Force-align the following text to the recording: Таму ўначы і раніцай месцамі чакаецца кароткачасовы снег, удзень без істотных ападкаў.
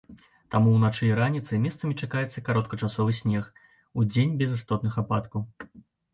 Таму 0.53 0.69
ўначы 0.77 1.03
і 1.07 1.09
раніцай 1.19 1.59
месцамі 1.65 1.97
чакаецца 2.07 2.43
кароткачасовы 2.47 3.11
снег, 3.21 3.53
удзень 4.05 4.35
без 4.43 4.59
істотных 4.59 5.01
ападкаў. 5.07 5.41